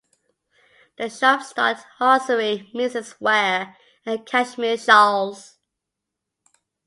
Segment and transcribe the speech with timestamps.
[0.97, 5.59] The shop stocked hosiery, misses' wear, and cashmere shawls.